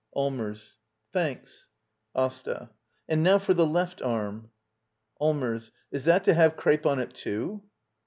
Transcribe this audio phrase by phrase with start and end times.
[0.15, 0.77] Allmers.
[1.13, 1.67] Thanks.
[2.15, 2.71] AsTA.
[3.07, 4.49] And now for the left arm.
[5.19, 5.69] Allmers.
[5.91, 7.61] Is that to have crepe on it, too?